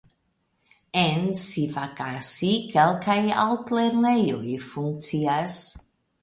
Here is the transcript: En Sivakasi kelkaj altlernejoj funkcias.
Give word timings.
En 1.01 1.27
Sivakasi 1.41 2.49
kelkaj 2.71 3.19
altlernejoj 3.45 4.57
funkcias. 4.71 5.61